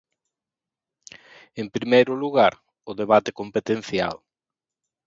[1.61, 2.53] En primeiro lugar,
[2.89, 4.15] o debate competencial.